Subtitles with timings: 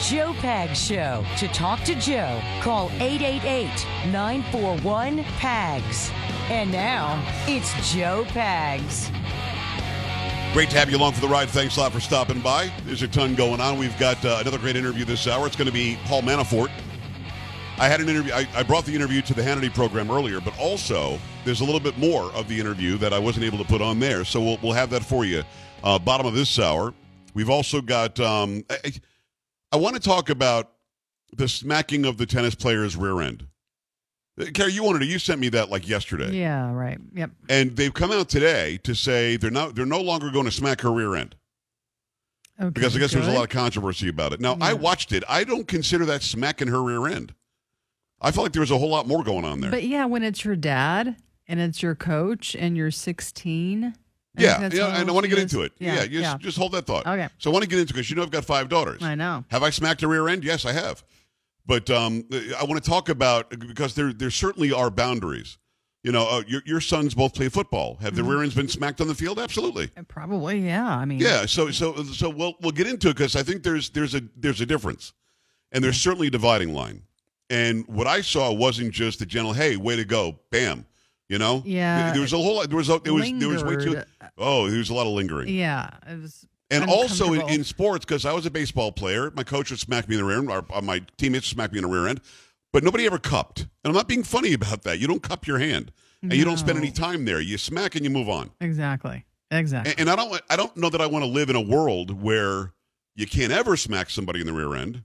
[0.00, 1.24] Joe Pags Show.
[1.38, 3.66] To talk to Joe, call 888
[4.12, 6.10] 941 PAGS.
[6.50, 9.10] And now, it's Joe Pags.
[10.52, 11.48] Great to have you along for the ride.
[11.48, 12.70] Thanks a lot for stopping by.
[12.84, 13.76] There's a ton going on.
[13.76, 15.48] We've got uh, another great interview this hour.
[15.48, 16.70] It's going to be Paul Manafort.
[17.78, 18.32] I had an interview.
[18.32, 21.80] I, I, brought the interview to the Hannity program earlier, but also there's a little
[21.80, 24.24] bit more of the interview that I wasn't able to put on there.
[24.24, 25.42] So we'll, we'll have that for you.
[25.82, 26.94] Uh, bottom of this hour.
[27.34, 28.18] We've also got.
[28.20, 28.92] Um, I,
[29.72, 30.72] I want to talk about
[31.36, 33.46] the smacking of the tennis player's rear end.
[34.40, 35.06] Uh, Carrie, you wanted to.
[35.06, 36.32] You sent me that like yesterday.
[36.36, 36.98] Yeah, right.
[37.14, 37.30] Yep.
[37.48, 39.74] And they've come out today to say they're not.
[39.74, 41.34] They're no longer going to smack her rear end.
[42.60, 43.22] Okay, because I guess good.
[43.22, 44.40] there's a lot of controversy about it.
[44.40, 44.64] Now, Yeah.
[44.66, 45.22] I watched it.
[45.28, 47.34] I don't consider that smacking her rear end.
[48.20, 49.70] I felt like there was a whole lot more going on there.
[49.70, 51.14] But yeah, when it's your dad
[51.46, 53.94] and it's your coach and you're 16.
[54.36, 55.44] I yeah, yeah, and I want to get is.
[55.44, 55.72] into it.
[55.78, 56.36] Yeah, just, yeah.
[56.38, 57.06] just hold that thought.
[57.06, 57.28] Okay.
[57.38, 59.02] So I want to get into it because you know I've got five daughters.
[59.02, 59.44] I know.
[59.50, 60.44] Have I smacked a rear end?
[60.44, 61.02] Yes, I have.
[61.66, 62.24] But um,
[62.58, 65.58] I want to talk about because there there certainly are boundaries.
[66.04, 67.96] You know, uh, your your sons both play football.
[68.00, 68.22] Have Mm-hmm.
[68.22, 69.38] the rear ends been smacked on the field?
[69.38, 69.88] Absolutely.
[70.06, 70.86] Probably, yeah.
[70.96, 73.90] I mean, Yeah, so so so we'll we'll get into it because I think there's
[73.90, 75.12] there's a there's a difference,
[75.72, 77.02] and there's certainly a dividing line.
[77.50, 80.86] And what I saw wasn't just a gentle "Hey, way to go, bam,"
[81.28, 81.62] you know.
[81.64, 82.12] Yeah.
[82.12, 82.68] there was a whole lot.
[82.68, 84.02] There was a, there was there was way too.
[84.36, 85.48] Oh, there was a lot of lingering.
[85.48, 85.90] Yeah.
[86.08, 89.70] It was And also in, in sports, because I was a baseball player, my coach
[89.70, 91.78] would smack me in the rear end, or or uh, my teammates would smack me
[91.78, 92.20] in the rear end,
[92.72, 93.60] but nobody ever cupped.
[93.60, 94.98] And I'm not being funny about that.
[94.98, 97.40] You don't cup your hand, and you don't spend any time there.
[97.40, 98.50] You smack and you move on.
[98.60, 99.24] Exactly.
[99.50, 99.92] Exactly.
[99.92, 102.22] And, and I don't I don't know that I want to live in a world
[102.22, 102.72] where
[103.14, 105.04] you can't ever smack somebody in the rear end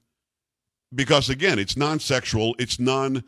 [0.93, 2.55] because again, it's non-sexual.
[2.59, 3.23] It's non.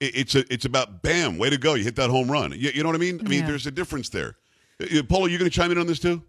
[0.00, 1.74] It- It's a, it's about bam, way to go!
[1.74, 2.52] You hit that home run.
[2.52, 3.20] You, you know what I mean?
[3.24, 3.46] I mean, Yeah.
[3.48, 4.36] there's a difference there.
[4.82, 6.22] Uh, Polo, you going to chime in on this too?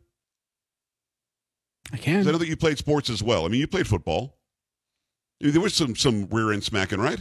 [1.92, 2.28] I 'Cause can.
[2.28, 3.46] I know that you played sports as well.
[3.46, 4.38] I mean, you played football.
[5.40, 7.20] There was some some rear end smacking, right?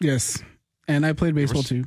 [0.00, 0.42] Yes.
[0.88, 1.84] And I played baseball too.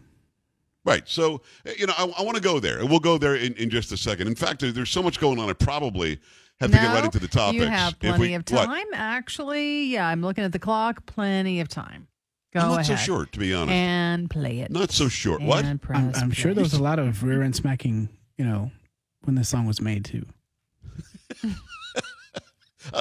[0.86, 1.04] Right.
[1.10, 3.54] So, uh, you know, I, I want to go there, and we'll go there in,
[3.56, 4.28] in just a second.
[4.28, 5.50] In fact, there's so much going on.
[5.50, 6.20] I probably
[6.60, 7.64] have to get right into the topics.
[7.64, 8.66] You have plenty we- of what?
[8.68, 8.86] time.
[8.94, 11.06] Actually, yeah, I'm looking at the clock.
[11.08, 12.08] Plenty of time.
[12.56, 12.98] Go I'm not ahead.
[12.98, 13.74] so short, to be honest.
[13.74, 14.72] And play it.
[14.72, 15.42] Not so short.
[15.42, 15.66] What?
[15.66, 18.08] And press I'm, I'm sure there was a lot of rear end smacking,
[18.38, 18.72] you know,
[19.26, 20.26] when this song was made too.
[21.44, 21.54] I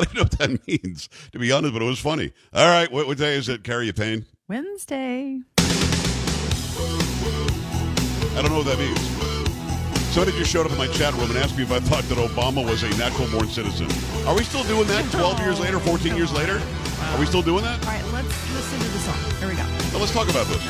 [0.02, 2.32] don't know what that means, to be honest, but it was funny.
[2.52, 3.62] All right, what, what day is it?
[3.62, 4.26] Carry your pain.
[4.48, 5.38] Wednesday.
[5.58, 5.62] I
[8.42, 8.98] don't know what that means.
[10.12, 12.18] Somebody just showed up in my chat room and asked me if I thought that
[12.18, 13.86] Obama was a natural born citizen.
[14.26, 16.60] Are we still doing that 12 years later, 14 years later?
[17.12, 17.78] Are we still doing that?
[17.84, 19.14] All right, let's listen to the song.
[19.38, 19.62] Here we go.
[19.92, 20.64] Now, let's talk about this.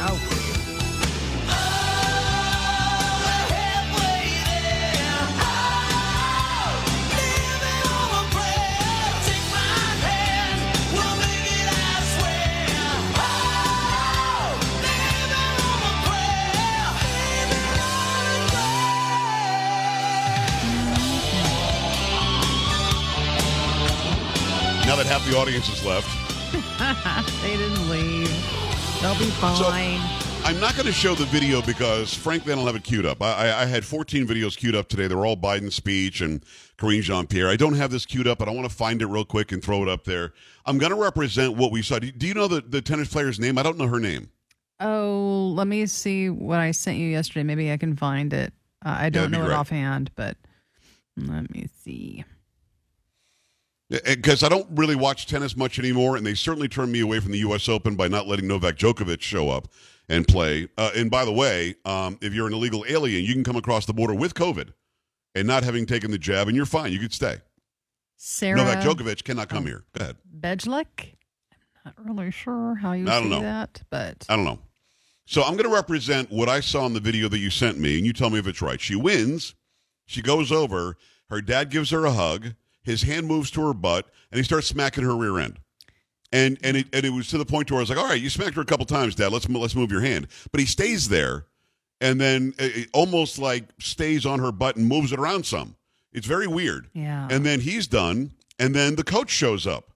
[24.86, 26.23] Now that half the audience is left.
[27.42, 28.28] They didn't leave.
[29.00, 30.00] They'll be fine.
[30.44, 33.22] I'm not going to show the video because, frankly, I don't have it queued up.
[33.22, 35.06] I, I, I had 14 videos queued up today.
[35.06, 36.44] They're all Biden's speech and
[36.76, 37.48] Karine Jean Pierre.
[37.48, 39.62] I don't have this queued up, but I want to find it real quick and
[39.62, 40.32] throw it up there.
[40.66, 41.98] I'm going to represent what we saw.
[41.98, 43.56] Do, do you know the, the tennis player's name?
[43.58, 44.30] I don't know her name.
[44.80, 47.42] oh, let me see what I sent you yesterday.
[47.42, 48.52] Maybe I can find it.
[48.84, 49.56] Uh, I don't know it great.
[49.56, 50.36] offhand, but
[51.16, 52.24] let me see.
[54.04, 57.32] Because I don't really watch tennis much anymore, and they certainly turned me away from
[57.32, 57.68] the U.S.
[57.68, 59.68] Open by not letting Novak Djokovic show up
[60.08, 60.68] and play.
[60.76, 63.86] Uh, and by the way, um, if you're an illegal alien, you can come across
[63.86, 64.72] the border with COVID
[65.34, 66.92] and not having taken the jab, and you're fine.
[66.92, 67.38] You could stay.
[68.16, 69.84] Sarah Novak Djokovic cannot come here.
[69.92, 70.16] Go ahead.
[70.40, 71.14] Bedlick.
[71.84, 73.40] I'm not really sure how you I don't know.
[73.40, 74.58] that, but I don't know.
[75.26, 77.96] So I'm going to represent what I saw in the video that you sent me,
[77.96, 78.80] and you tell me if it's right.
[78.80, 79.54] She wins.
[80.06, 80.96] She goes over.
[81.30, 82.54] Her dad gives her a hug.
[82.84, 85.58] His hand moves to her butt, and he starts smacking her rear end.
[86.32, 88.20] And and it, and it was to the point where I was like, "All right,
[88.20, 89.32] you smacked her a couple times, Dad.
[89.32, 91.46] Let's let's move your hand." But he stays there,
[92.00, 92.54] and then
[92.92, 95.76] almost like stays on her butt and moves it around some.
[96.12, 96.88] It's very weird.
[96.92, 97.26] yeah.
[97.30, 99.90] And then he's done, and then the coach shows up.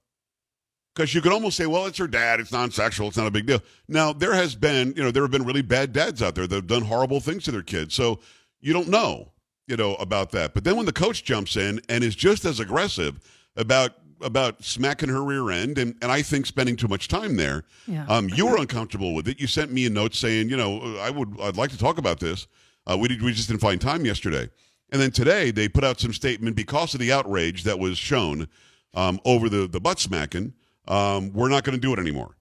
[0.94, 2.40] Because you could almost say, well, it's her dad.
[2.40, 3.06] It's non-sexual.
[3.06, 3.62] It's not a big deal.
[3.86, 6.54] Now there has been, you know, there have been really bad dads out there that
[6.56, 7.94] have done horrible things to their kids.
[7.94, 8.18] So
[8.60, 9.30] you don't know,
[9.68, 10.54] you know, about that.
[10.54, 13.20] But then when the coach jumps in and is just as aggressive
[13.56, 17.62] about about smacking her rear end, and, and I think spending too much time there,
[17.86, 18.04] yeah.
[18.08, 19.38] um, you were uncomfortable with it.
[19.38, 22.18] You sent me a note saying, you know, I would, I'd like to talk about
[22.18, 22.48] this.
[22.84, 24.50] Uh, we did, we just didn't find time yesterday.
[24.90, 28.48] And then today they put out some statement because of the outrage that was shown
[28.94, 30.54] um, over the the butt smacking.
[30.88, 32.36] Um, we're not going to do it anymore.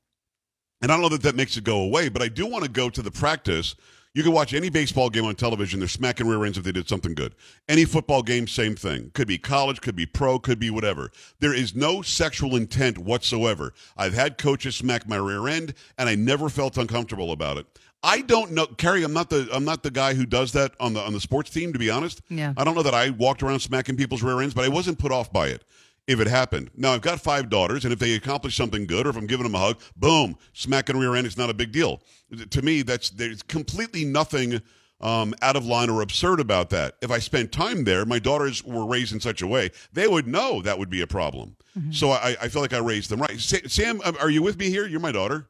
[0.82, 2.70] And I don't know that that makes it go away, but I do want to
[2.70, 3.76] go to the practice.
[4.14, 5.80] You can watch any baseball game on television.
[5.80, 7.36] They're smacking rear ends if they did something good.
[7.70, 9.12] Any football game, same thing.
[9.14, 11.12] Could be college, could be pro, could be whatever.
[11.40, 13.74] There is no sexual intent whatsoever.
[13.96, 17.68] I've had coaches smack my rear end, and I never felt uncomfortable about it.
[18.04, 19.04] I don't know, Carrie.
[19.04, 21.50] I'm not the I'm not the guy who does that on the on the sports
[21.50, 21.74] team.
[21.74, 22.54] To be honest, Yeah.
[22.56, 25.12] I don't know that I walked around smacking people's rear ends, but I wasn't put
[25.12, 25.64] off by it
[26.08, 26.72] if it happened.
[26.76, 29.44] Now I've got five daughters, and if they accomplish something good, or if I'm giving
[29.44, 32.02] them a hug, boom, smacking rear end is not a big deal.
[32.50, 34.62] To me, that's there's completely nothing
[35.00, 36.96] um, out of line or absurd about that.
[37.02, 40.28] If I spent time there, my daughters were raised in such a way they would
[40.28, 41.56] know that would be a problem.
[41.92, 43.40] So I, I feel like I raised them right.
[43.40, 44.88] Sam, um, are you with me here?
[44.88, 45.48] You're my daughter.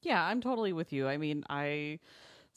[0.00, 1.06] Yeah, I'm totally with you.
[1.06, 1.98] I mean, I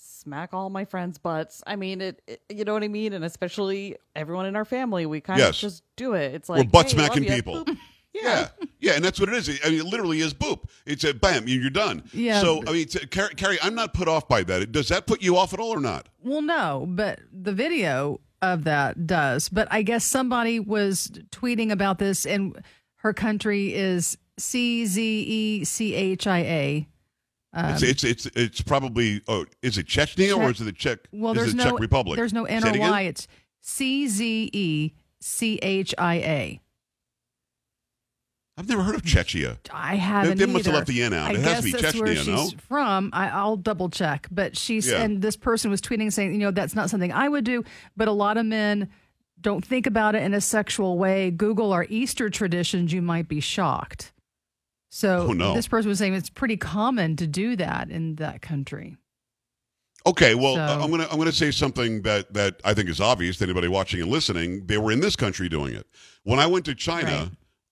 [0.03, 1.63] smack all my friends' butts.
[1.67, 3.13] I mean, it, it- you know what I mean?
[3.13, 5.49] And especially everyone in our family, we kind Yes.
[5.49, 6.33] of just do it.
[6.33, 7.35] It's like We're butt hey, smacking ya.
[7.35, 7.65] people.
[7.65, 7.77] Boop.
[8.13, 8.49] Yeah,
[8.81, 9.61] yeah, and that's what it is.
[9.63, 10.65] I mean, it literally is boop.
[10.85, 12.03] It's a bam, you're done.
[12.11, 12.41] Yeah.
[12.41, 14.73] So I mean, t- Carrie, Carrie, I'm not put off by that.
[14.73, 16.09] Does that put you off at all or not?
[16.21, 19.47] Well, no, but the video of that does.
[19.47, 22.61] But I guess somebody was tweeting about this, and
[22.95, 26.87] her country is C Z E C H I A.
[27.53, 29.21] it's, it's it's it's probably.
[29.27, 30.99] Oh, is it Chechnya or Um, is it the Czech?
[31.11, 32.15] Well, is there's no Czech Republic.
[32.17, 32.89] There's no N or again?
[32.89, 33.01] Y.
[33.01, 33.27] It's
[33.61, 36.61] C Z E C H I A.
[38.57, 39.57] I've never heard of Chechnya.
[39.73, 40.37] I haven't.
[40.37, 41.29] they must have left the N out.
[41.31, 42.49] I It has to be that's where Chechnya, she's no?
[42.67, 43.09] from.
[43.13, 45.01] I, I'll double check, but she's Yeah.
[45.01, 47.63] and this person was tweeting saying, you know, that's not something I would do,
[47.97, 48.89] but a lot of men
[49.39, 51.31] don't think about it in a sexual way.
[51.31, 54.11] Google our Easter traditions, you might be shocked.
[54.93, 55.53] So Oh, no.
[55.55, 58.97] this person was saying it's pretty common to do that in that country.
[60.05, 62.99] Okay, well, So- uh, I'm gonna I'm gonna say something that that I think is
[62.99, 64.65] obvious to anybody watching and listening.
[64.65, 65.87] They were in this country doing it.
[66.23, 67.29] When I went to China, Right.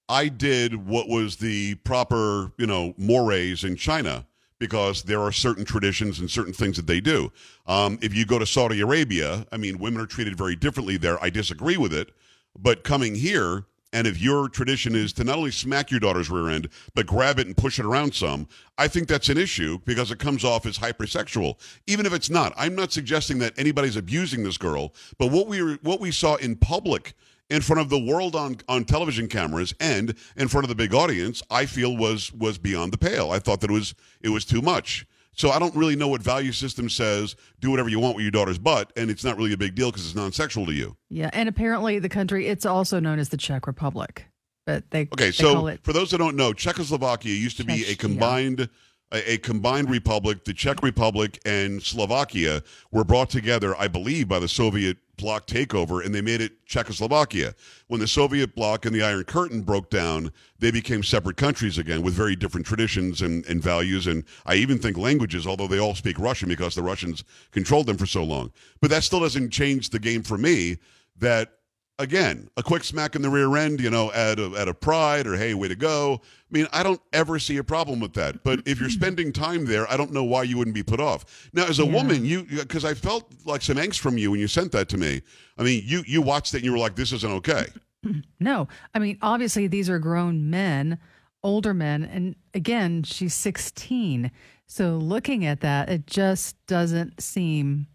[0.07, 4.25] I did what was the proper, you know, mores in China
[4.57, 7.31] because there are certain traditions and certain things that they do.
[7.67, 11.21] Um, if you go to Saudi Arabia, I mean, women are treated very differently there.
[11.23, 12.11] I disagree with it,
[12.57, 13.65] but coming here.
[13.91, 17.39] And if your tradition is to not only smack your daughter's rear end, but grab
[17.39, 18.47] it and push it around some,
[18.77, 21.55] I think that's an issue because it comes off as hypersexual.
[21.87, 25.59] Even if it's not, I'm not suggesting that anybody's abusing this girl, but what we
[25.81, 27.13] what we saw in public
[27.49, 30.93] in front of the world on, on television cameras and in front of the big
[30.93, 33.31] audience, I feel was was beyond the pale.
[33.31, 35.07] I thought that it was it was too much.
[35.39, 38.31] So I don't really know what value system says do whatever you want with your
[38.31, 40.97] daughter's butt, and it's not really a big deal because it's non-sexual to you.
[41.09, 44.25] Yeah, and apparently the country it's also known as the Czech Republic,
[44.65, 47.63] but they Okay, they so call it for those that don't know, Czechoslovakia used to
[47.63, 48.67] be a combined
[49.13, 50.43] a combined republic.
[50.43, 56.03] The Czech Republic and Slovakia were brought together, I believe, by the Soviet bloc takeover,
[56.03, 57.53] and they made it Czechoslovakia.
[57.87, 62.01] When the Soviet bloc and the Iron Curtain broke down, they became separate countries again
[62.01, 65.95] with very different traditions and, and values, and I even think languages, although they all
[65.95, 68.51] speak Russian because the Russians controlled them for so long.
[68.81, 70.77] But that still doesn't change the game for me.
[71.17, 71.58] That
[71.99, 75.27] again, a quick smack in the rear end, you know, at a, at a pride
[75.27, 76.19] or hey, way to go.
[76.23, 78.43] I mean, I don't ever see a problem with that.
[78.43, 81.49] But if you're spending time there, I don't know why you wouldn't be put off.
[81.53, 81.93] Now, as a Yeah.
[81.93, 84.97] woman, you because I felt like some angst from you when you sent that to
[84.97, 85.21] me.
[85.57, 87.67] I mean, you you watched it and you were like, this isn't okay.
[88.39, 90.97] No, I mean, obviously, these are grown men,
[91.43, 92.03] older men.
[92.05, 94.31] And again, she's 16.
[94.67, 97.87] So looking at that, it just doesn't seem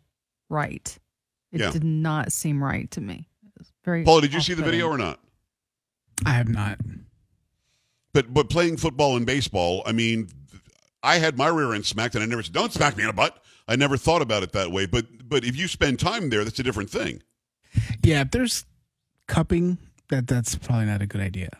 [0.51, 0.99] right.
[1.53, 1.71] It Yeah.
[1.71, 3.29] did not seem right to me.
[3.61, 5.21] It very Paula, did you see the video or not?
[6.25, 6.79] I have not.
[8.13, 10.29] But but playing football and baseball, I mean,
[11.03, 13.13] I had my rear end smacked, and I never said, "Don't smack me in the
[13.13, 14.87] butt." I never thought about it that way.
[14.87, 17.23] But but if you spend time there, that's a different thing.
[18.03, 18.65] Yeah, if there's
[19.27, 21.51] cupping, that that's probably not a good idea.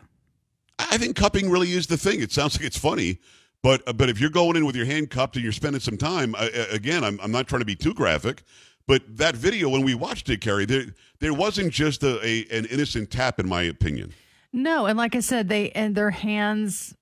[0.79, 2.21] I I think cupping really is the thing.
[2.21, 3.19] It sounds like it's funny,
[3.61, 5.97] but uh, but if you're going in with your hand cupped and you're spending some
[5.97, 6.35] time,
[6.71, 8.43] again, I'm I'm not trying to be too graphic,
[8.87, 10.85] but that video when we watched it, Carrie, there
[11.19, 14.13] there wasn't just a, a an innocent tap, in my opinion.
[14.53, 16.95] No, and like I said, they and their hands,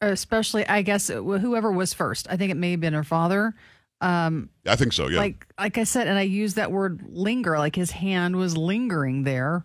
[0.00, 2.26] especially I guess whoever was first.
[2.30, 3.54] I think it may have been her father.
[4.00, 5.08] Um, I think so.
[5.08, 5.18] Yeah.
[5.18, 7.58] like like I said, and I use that word linger.
[7.58, 9.64] Like his hand was lingering there.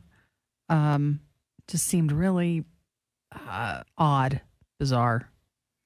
[0.70, 1.22] Um,
[1.68, 2.64] just seemed really
[3.34, 4.42] uh, odd,
[4.80, 5.30] bizarre.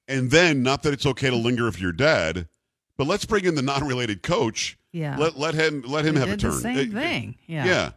[0.06, 2.48] and then, not that it's okay to linger if you're dead,
[2.96, 4.76] but let's bring in the non-related coach.
[4.92, 6.50] Yeah, Let let him let him They have a turn.
[6.50, 7.38] The same It- thing.
[7.46, 7.64] Yeah.
[7.64, 7.90] Yeah.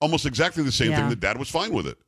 [0.00, 0.98] Almost exactly the same thing.
[1.00, 1.08] Yeah.
[1.08, 1.98] The dad was fine with it.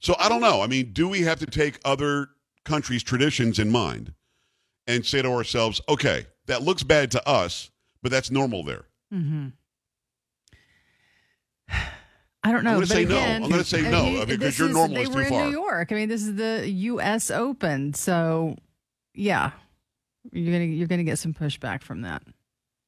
[0.00, 0.60] So I don't know.
[0.60, 2.28] I mean, do we have to take other
[2.64, 4.12] countries' traditions in mind
[4.86, 7.70] and say to ourselves, okay, that looks bad to us,
[8.02, 8.84] but that's normal there?
[9.14, 9.46] Mm-hmm.
[12.44, 12.70] I don't know.
[12.70, 13.18] I'm gonna but say no.
[13.18, 15.24] I'm gonna say no, mean, I mean, 'cause this your is- normal They is were
[15.24, 15.44] too in.
[15.46, 15.90] New York.
[15.90, 17.30] I mean, this is the U.S.
[17.30, 18.56] Open, so
[19.14, 19.50] yeah,
[20.32, 22.22] you're gonna you're gonna get some pushback from that.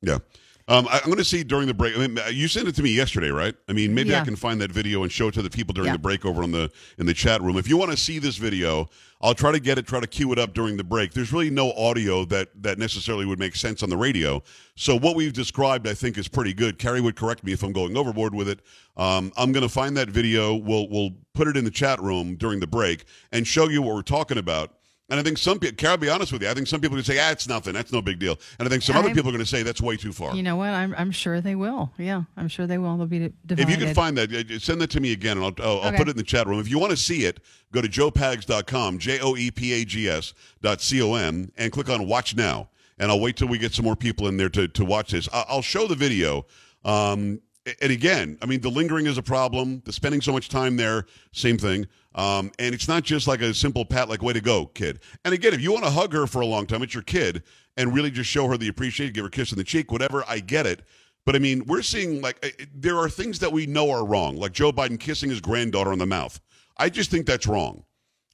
[0.02, 0.18] Yeah.
[0.68, 1.96] Um, I, I'm going to see during the break.
[1.96, 3.54] I mean, you sent it to me yesterday, right?
[3.68, 5.86] I mean, maybe I can find that video and show it to the people during
[5.86, 5.94] Yeah.
[5.94, 7.56] the break over on the in the chat room.
[7.56, 8.86] If you want to see this video,
[9.22, 11.12] I'll try to get it, try to cue it up during the break.
[11.14, 14.42] There's really no audio that that necessarily would make sense on the radio.
[14.76, 16.78] So what we've described, I think, is pretty good.
[16.78, 18.60] Carrie would correct me if I'm going overboard with it.
[18.96, 20.54] Um, I'm going to find that video.
[20.54, 23.94] We'll we'll put it in the chat room during the break and show you what
[23.94, 24.74] we're talking about.
[25.10, 26.94] And I think some people, Carol, I'll be honest with you, I think some people
[26.94, 27.72] are going to say, ah, it's nothing.
[27.72, 28.38] That's no big deal.
[28.58, 30.34] And I think some other I'm- people are going to say, that's way too far.
[30.36, 30.68] You know what?
[30.68, 31.90] I'm I'm sure they will.
[31.96, 32.96] Yeah, I'm sure they will.
[32.98, 33.60] They'll be divided.
[33.60, 35.92] If you can find that, uh, send that to me again, and I'll, I'll, I'll
[35.92, 36.60] put it in the chat room.
[36.60, 37.40] If you want to see it,
[37.72, 41.72] go to joepags.com, J O E P A G S dot C O M, and
[41.72, 42.68] click on Watch Now.
[42.98, 45.28] And I'll wait till we get some more people in there to, to watch this.
[45.32, 46.46] I'll show the video.
[46.84, 47.40] Um,
[47.80, 49.82] and again, I mean, the lingering is a problem.
[49.84, 51.86] The spending so much time there, same thing.
[52.18, 54.98] Um, and it's not just like a simple pat, like, way to go, kid.
[55.24, 57.44] And again, if you want to hug her for a long time, it's your kid,
[57.76, 60.24] and really just show her the appreciation, give her a kiss in the cheek, whatever,
[60.26, 60.82] I get it.
[61.24, 64.36] But I mean, we're seeing like eh, there are things that we know are wrong,
[64.36, 66.40] like Joe Biden kissing his granddaughter on the mouth.
[66.76, 67.84] I just think that's wrong.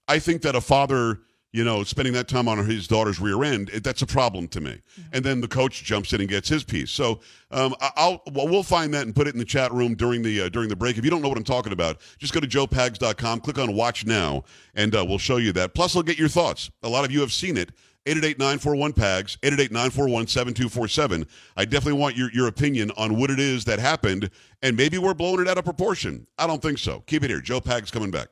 [0.09, 1.21] I think that a father,
[1.55, 4.61] you know, spending that time on his daughter's rear end, it- that's a problem to
[4.61, 4.81] me.
[5.13, 6.91] And then the coach jumps in and gets his piece.
[6.91, 7.21] So
[7.53, 10.43] um, I'll well, we'll find that and put it in the chat room during the
[10.43, 10.99] uh, during the break.
[10.99, 14.05] If you don't know what I'm talking about, just go to joepags.com, click on Watch
[14.05, 14.43] Now,
[14.75, 15.75] and uh, we'll show you that.
[15.75, 16.73] Plus, I'll get your thoughts.
[16.83, 17.71] A lot of you have seen it.
[18.07, 21.27] 888-941-PAGS, 888-941-7247.
[21.57, 24.29] I definitely want your, your opinion on what it is that happened,
[24.61, 26.27] and maybe we're blowing it out of proportion.
[26.37, 27.01] I don't think so.
[27.07, 27.41] Keep it here.
[27.41, 28.29] Joe Pags coming back.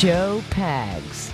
[0.00, 1.30] Joe Pags.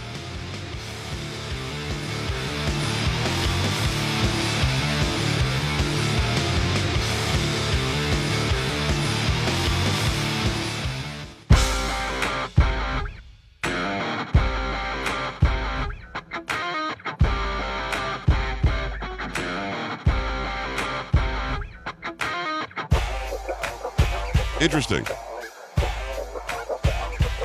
[24.61, 25.07] Interesting.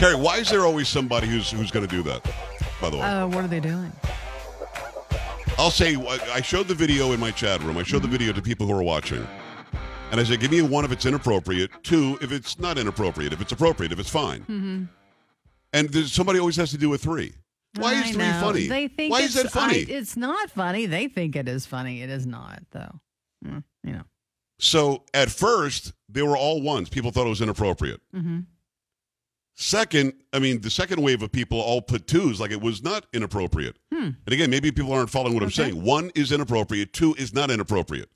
[0.02, 2.24] Carrie, why is there always somebody who's who's going to do that?
[2.82, 3.94] By the way, Uh, what are they doing?
[5.60, 5.96] I'll say
[6.34, 7.78] I showed the video in my chat room.
[7.78, 9.28] I showed the video to people who are watching,
[10.10, 13.42] and I said, "Give me one if it's inappropriate, two if it's not inappropriate, if
[13.42, 14.84] it's appropriate, if it's fine." Mm-hmm.
[15.74, 17.36] And there's, somebody always has to do a three.
[17.76, 18.68] Why is three funny?
[18.68, 19.82] They think Why is that funny?
[19.82, 20.88] I- it's not funny.
[20.88, 22.02] They think it is funny.
[22.02, 23.00] It is not, though.
[23.46, 24.04] Mm, you know.
[24.58, 26.90] So at first, they were all ones.
[26.90, 28.02] People thought it was inappropriate.
[28.16, 28.40] Mm-hmm.
[29.62, 33.06] Second, I mean, the second wave of people all put twos like it was not
[33.14, 33.78] inappropriate.
[33.94, 34.10] Hmm.
[34.26, 35.84] And again, maybe people aren't following what I'm saying.
[35.84, 38.10] One is inappropriate, two is not inappropriate.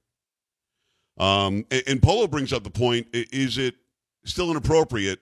[1.20, 3.76] Um, and, and Polo brings up the point is it
[4.26, 5.20] still inappropriate,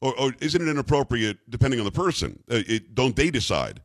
[0.00, 2.42] or, or isn't it inappropriate depending on the person?
[2.50, 3.82] Uh, it, don't they decide?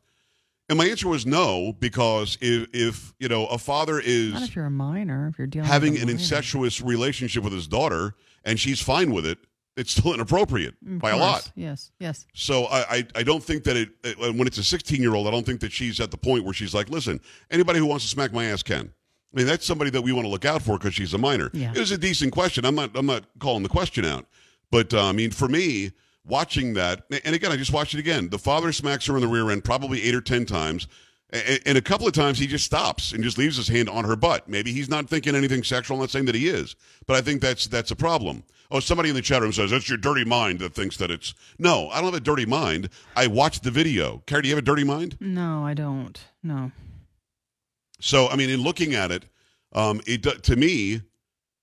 [0.69, 4.55] And my answer was no, because if, if you know, a father Not is if
[4.55, 5.27] you're a minor.
[5.27, 6.11] If you're dealing having an minor.
[6.13, 9.39] incestuous relationship with his daughter and she's fine with it,
[9.77, 11.51] it's still inappropriate Of by a lot.
[11.55, 11.91] Yes.
[11.99, 12.25] Yes.
[12.33, 15.27] So I, I, I don't think that it, uh, when it's a 16 year old,
[15.27, 18.03] I don't think that she's at the point where she's like, listen, anybody who wants
[18.05, 18.91] to smack my ass can.
[19.33, 21.49] I mean, that's somebody that we want to look out for because she's a minor.
[21.53, 21.71] Yeah.
[21.71, 22.65] It was a decent question.
[22.65, 24.25] I'm not, I'm not calling the question out.
[24.71, 25.91] But uh, I mean, for me,
[26.25, 28.29] watching that, and again, I just watched it again.
[28.29, 30.87] The father smacks her in the rear end probably eight or 10 times.
[31.33, 34.17] And a couple of times he just stops and just leaves his hand on her
[34.17, 34.49] butt.
[34.49, 35.95] Maybe he's not thinking anything sexual.
[35.95, 36.75] I'm not saying that he is,
[37.07, 38.43] but I think that's that's a problem.
[38.69, 41.33] Oh, somebody in the chat room says that's your dirty mind that thinks that it's
[41.57, 41.89] no.
[41.89, 42.89] I don't have a dirty mind.
[43.15, 44.23] I watched the video.
[44.25, 45.17] Carrie, do you have a dirty mind?
[45.21, 46.19] No, I don't.
[46.43, 46.71] No.
[48.01, 49.25] So, I mean, in looking at it,
[49.73, 51.01] um, it to me,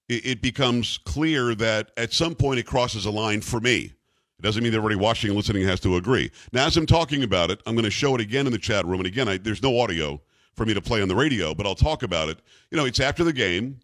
[0.08, 3.92] it, it becomes clear that at some point it crosses a line for me.
[4.38, 6.30] It doesn't mean that everybody watching and listening has to agree.
[6.52, 8.86] Now, as I'm talking about it, I'm going to show it again in the chat
[8.86, 9.00] room.
[9.00, 10.20] And again, I, there's no audio
[10.54, 12.38] for me to play on the radio, but I'll talk about it.
[12.70, 13.80] You know, it's after the game.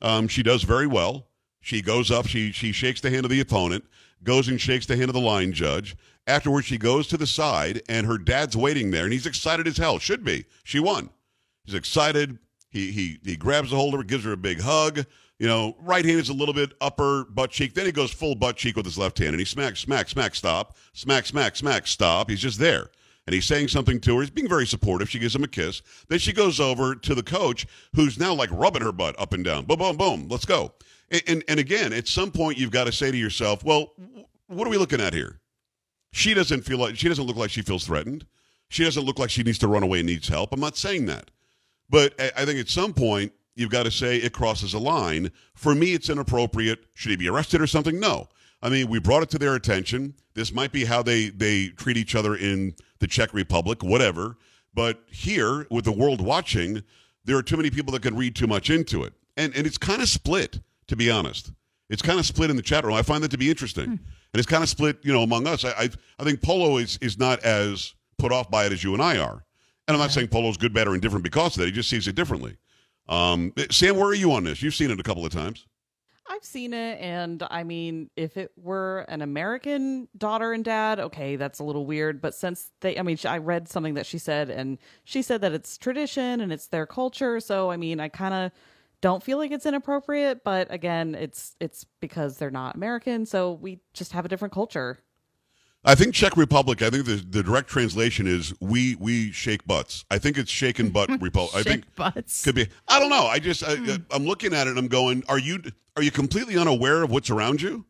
[0.00, 1.26] Um, she does very well.
[1.60, 3.84] She goes up, she she shakes the hand of the opponent,
[4.22, 5.96] goes and shakes the hand of the line judge.
[6.26, 9.76] Afterwards, she goes to the side, and her dad's waiting there, and he's excited as
[9.76, 9.98] hell.
[9.98, 10.44] Should be.
[10.62, 11.10] She won.
[11.64, 12.38] He's excited.
[12.70, 15.04] He he he grabs a hold of her, gives her a big hug.
[15.38, 17.74] You know, right hand is a little bit upper butt cheek.
[17.74, 20.34] Then he goes full butt cheek with his left hand, and he smacks, smack, smack,
[20.34, 22.28] stop, smack, smack, smack, stop.
[22.28, 22.90] He's just there,
[23.26, 24.22] and he's saying something to her.
[24.22, 25.08] He's being very supportive.
[25.08, 25.80] She gives him a kiss.
[26.08, 29.44] Then she goes over to the coach, who's now like rubbing her butt up and
[29.44, 29.64] down.
[29.64, 30.28] Boom, boom, boom.
[30.28, 30.72] Let's go.
[31.10, 33.92] And and, and again, at some point, you've got to say to yourself, well,
[34.48, 35.40] what are we looking at here?
[36.10, 38.26] She doesn't feel like she doesn't look like she feels threatened.
[38.70, 40.52] She doesn't look like she needs to run away and needs help.
[40.52, 41.30] I'm not saying that.
[41.88, 45.30] But I I think at some point you've got to say it crosses a line.
[45.54, 46.84] For me, it's inappropriate.
[46.94, 47.98] Should he be arrested or something?
[47.98, 48.28] No.
[48.62, 50.14] I mean, we brought it to their attention.
[50.34, 54.36] This might be how they, they treat each other in the Czech Republic, whatever.
[54.74, 56.82] But here, with the world watching,
[57.24, 59.12] there are too many people that can read too much into it.
[59.36, 61.52] And, and it's kind of split, to be honest.
[61.88, 62.94] It's kind of split in the chat room.
[62.94, 63.84] I find that to be interesting.
[63.84, 63.90] Hmm.
[63.90, 65.64] And it's kind of split, you know, among us.
[65.64, 65.88] I, I,
[66.18, 69.18] I think Polo is, is not as put off by it as you and I
[69.18, 69.44] are.
[69.86, 71.66] And I'm not saying Polo's good, bad, or indifferent because of that.
[71.66, 72.56] He just sees it differently.
[73.08, 74.62] Um, Sam, where are you on this?
[74.62, 75.66] You've seen it a couple of times.
[76.30, 81.36] I've seen it, and I mean, if it were an American daughter and dad, okay,
[81.36, 82.20] that's a little weird.
[82.20, 85.52] But since they, I mean, I read something that she said, and she said that
[85.52, 87.40] it's tradition and it's their culture.
[87.40, 88.52] So, I mean, I kind of
[89.00, 90.44] don't feel like it's inappropriate.
[90.44, 94.98] But again, it's it's because they're not American, so we just have a different culture.
[95.84, 96.82] I think Czech Republic.
[96.82, 100.04] I think the, the direct translation is we we shake butts.
[100.10, 101.54] I think it's shaken butt republic.
[101.54, 102.44] I think butts.
[102.44, 102.68] could be.
[102.88, 103.26] I don't know.
[103.26, 103.90] I just hmm.
[103.90, 105.22] I, I'm looking at it and I'm going.
[105.28, 105.62] Are you
[105.96, 107.86] are you completely unaware of what's around you?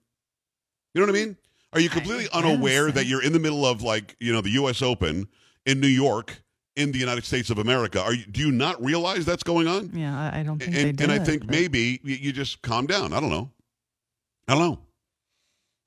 [0.94, 1.36] You know what I mean?
[1.72, 4.82] Are you completely unaware that you're in the middle of like you know the U.S.
[4.82, 5.28] Open
[5.66, 6.42] in New York
[6.76, 8.02] in the United States of America?
[8.02, 9.90] Are you do you not realize that's going on?
[9.94, 11.04] Yeah, I don't think they and, do.
[11.04, 13.12] and I think but- maybe you, you just calm down.
[13.12, 13.50] I don't know.
[14.46, 14.78] I don't know.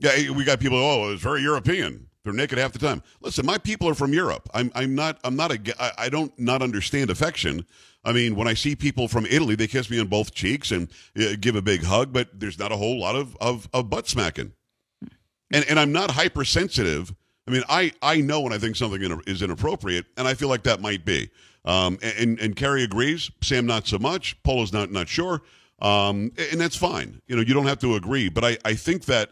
[0.01, 0.79] Yeah, we got people.
[0.79, 2.07] Oh, it's very European.
[2.23, 3.01] They're naked half the time.
[3.21, 4.49] Listen, my people are from Europe.
[4.53, 4.71] I'm.
[4.75, 5.19] I'm not.
[5.23, 6.01] I'm not a.
[6.01, 7.65] I don't not understand affection.
[8.03, 10.89] I mean, when I see people from Italy, they kiss me on both cheeks and
[11.19, 14.07] uh, give a big hug, but there's not a whole lot of of, of butt
[14.07, 14.53] smacking.
[15.51, 17.13] And and I'm not hypersensitive.
[17.47, 20.49] I mean, I I know when I think something in- is inappropriate, and I feel
[20.49, 21.29] like that might be.
[21.65, 23.29] Um, and and Carrie agrees.
[23.41, 24.41] Sam not so much.
[24.43, 25.41] Polo's not not sure.
[25.79, 27.21] Um, and that's fine.
[27.27, 28.29] You know, you don't have to agree.
[28.29, 29.31] But I I think that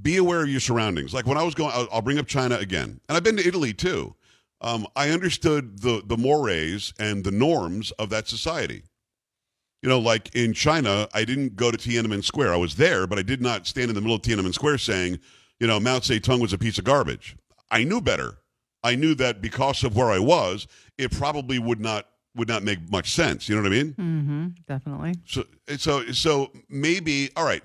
[0.00, 1.14] be aware of your surroundings.
[1.14, 3.46] Like when I was going, I'll, I'll bring up China again, and I've been to
[3.46, 4.14] Italy too.
[4.60, 8.82] Um, I understood the the mores and the norms of that society.
[9.82, 12.52] You know, like in China, I didn't go to Tiananmen Square.
[12.52, 15.18] I was there, but I did not stand in the middle of Tiananmen Square saying,
[15.60, 17.36] you know, Mao Zedong was a piece of garbage.
[17.70, 18.38] I knew better.
[18.82, 20.66] I knew that because of where I was,
[20.96, 23.48] it probably would not would not make much sense.
[23.48, 23.94] You know what I mean?
[23.94, 25.14] Mhm, definitely.
[25.26, 25.44] So
[25.76, 27.62] so so maybe all right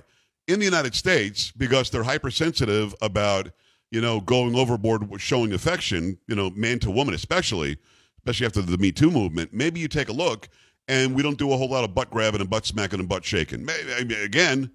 [0.47, 3.49] in the United States because they're hypersensitive about
[3.91, 7.77] you know going overboard with showing affection, you know, man to woman especially,
[8.17, 9.53] especially after the Me Too movement.
[9.53, 10.49] Maybe you take a look
[10.87, 13.23] and we don't do a whole lot of butt grabbing and butt smacking and butt
[13.23, 13.65] shaking.
[13.65, 14.71] Maybe, again,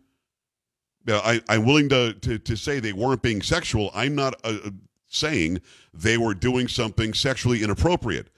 [1.06, 3.90] you know, I, I'm willing to, to to say they weren't being sexual.
[3.94, 4.70] I'm not uh, uh,
[5.08, 5.60] saying
[5.94, 8.28] they were doing something sexually inappropriate,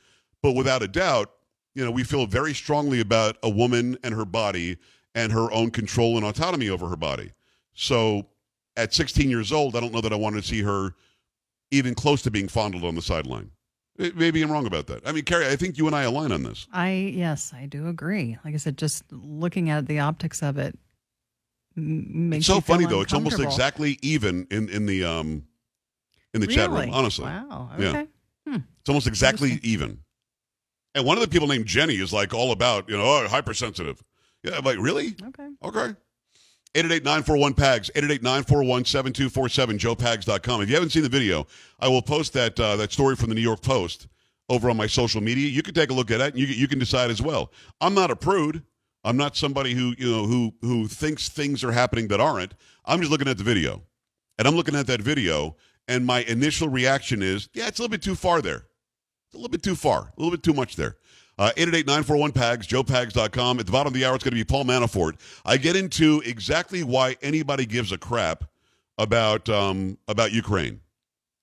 [0.43, 1.31] but without a doubt,
[1.75, 4.77] you know, we feel very strongly about a woman and her body
[5.19, 7.33] and her own control and autonomy over her body.
[7.75, 8.27] So
[8.77, 10.95] at 16 years old, I don't know that I wanted to see her
[11.73, 13.51] even close to being fondled on the sideline.
[13.99, 15.03] Maybe I'm wrong about that.
[15.05, 16.69] I mean, Carrie, I think you and I align on this.
[16.73, 18.39] I yes, I do agree.
[18.45, 20.79] Like I said, just looking at the optics of it
[21.75, 23.01] makes It's so funny though.
[23.01, 25.45] It's almost exactly even in in the um
[26.33, 26.91] in the chat room.
[26.93, 27.71] Honestly, Wow.
[27.77, 27.89] Yeah.
[27.89, 28.07] Okay.
[28.47, 29.99] it's almost exactly even.
[30.95, 34.01] And one of the people named Jenny is like all about you know oh, hypersensitive.
[34.43, 35.15] Yeah, I'm like really?
[35.29, 35.49] Okay.
[35.65, 35.95] Okay.
[36.75, 40.63] 888-941-PAGS, 888-941-7247, joepags.com.
[40.63, 41.47] If you haven't seen the video,
[41.81, 44.07] I will post that uh, that story from the New York Post
[44.49, 45.49] over on my social media.
[45.49, 47.53] You can take a look at it and you, you can decide as well.
[47.81, 48.63] I'm not a prude.
[49.03, 52.55] I'm not somebody who, you know, who who thinks things are happening that aren't.
[52.85, 53.83] I'm just looking at the video.
[54.39, 55.57] And I'm looking at that video
[55.89, 58.67] and my initial reaction is, yeah, it's a little bit too far there.
[59.27, 60.97] It's a little bit too far, a little bit too much there.
[61.39, 63.61] Uh, 888-941-PAGS, joepags.com.
[63.61, 65.21] At the bottom of the hour, it's going to be Paul Manafort.
[65.45, 68.45] I get into exactly why anybody gives a crap
[68.99, 70.81] about um, about Ukraine.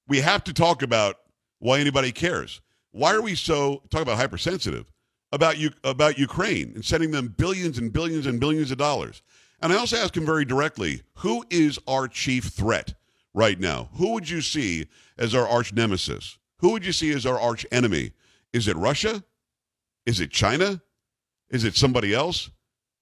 [0.08, 1.16] We have to talk about
[1.60, 2.62] why anybody cares.
[2.92, 4.92] Why are we so talk about hypersensitive
[5.32, 9.22] about you about Ukraine and sending them billions and billions and billions of dollars?
[9.62, 12.94] And I also ask him very directly, who is our chief threat
[13.34, 13.90] right now?
[13.94, 16.38] Who would you see as our arch nemesis?
[16.58, 18.12] Who would you see as our arch enemy?
[18.52, 19.24] Is it Russia?
[20.06, 20.82] Is it China?
[21.50, 22.50] Is it somebody else?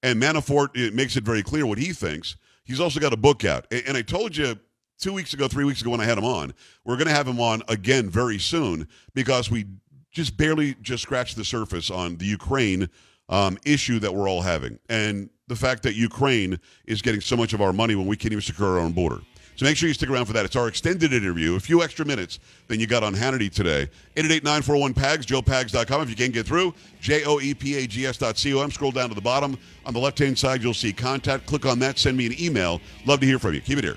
[0.02, 2.36] And Manafort it makes it very clear what he thinks.
[2.64, 3.66] He's also got a book out.
[3.72, 4.58] And I told you
[4.98, 7.28] two weeks ago, three weeks ago when I had him on, we're going to have
[7.28, 9.66] him on again very soon because we
[10.12, 12.88] just barely just scratched the surface on the Ukraine
[13.28, 14.78] um, issue that we're all having.
[14.88, 18.32] And the fact that Ukraine is getting so much of our money when we can't
[18.32, 19.20] even secure our own border.
[19.56, 20.44] So make sure you stick around for that.
[20.44, 23.88] It's our extended interview, a few extra minutes than you got on Hannity today.
[24.16, 26.02] 888-941-PAGS, joepags.com.
[26.02, 28.70] If you can't get through, E J-O-E-P-A-G-S dot C-O-M.
[28.70, 29.56] Scroll down to the bottom.
[29.86, 31.46] On the left-hand side, you'll see contact.
[31.46, 31.98] Click on that.
[31.98, 32.80] Send me an email.
[33.06, 33.60] Love to hear from you.
[33.60, 33.96] Keep it here.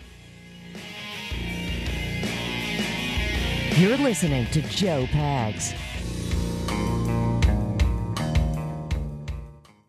[3.78, 5.76] You're listening to Joe Pags.